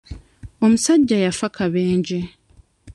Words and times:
Omusajja 0.63 1.17
yaffa 1.23 1.47
kabenje. 1.55 2.19